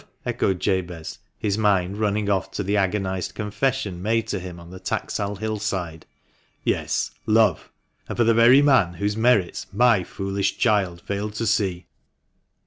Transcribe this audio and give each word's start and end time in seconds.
"echoed 0.25 0.59
Jabez, 0.59 1.19
his 1.37 1.59
mind 1.59 1.97
running 1.97 2.27
off 2.27 2.49
to 2.53 2.63
the 2.63 2.75
agonised 2.75 3.35
confession 3.35 4.01
made 4.01 4.25
to 4.29 4.39
him 4.39 4.59
on 4.59 4.71
the 4.71 4.79
Taxal 4.79 5.37
hillside. 5.37 6.07
"Yes, 6.63 7.11
love, 7.27 7.69
and 8.09 8.17
for 8.17 8.23
the 8.23 8.33
very 8.33 8.63
man 8.63 8.95
whose 8.95 9.15
merits 9.15 9.67
my 9.71 10.03
foolish 10.03 10.57
child 10.57 11.01
failed 11.01 11.35
to 11.35 11.45
see." 11.45 11.85